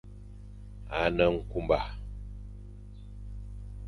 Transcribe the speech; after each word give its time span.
A 0.99 1.01
ne 1.15 1.25
nkunba. 1.33 1.79